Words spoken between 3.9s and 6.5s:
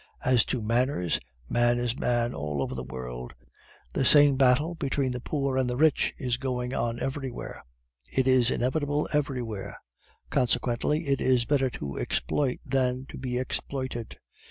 The same battle between the poor and the rich is